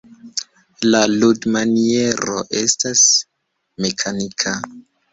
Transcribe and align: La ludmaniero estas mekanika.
La 0.95 1.01
ludmaniero 1.17 2.41
estas 2.65 3.07
mekanika. 3.89 4.61